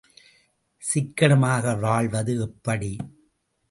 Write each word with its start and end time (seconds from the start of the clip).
சிக்கனமாக 0.83 1.75
வாழ்வது 1.85 2.35
எப்படி? 2.47 2.91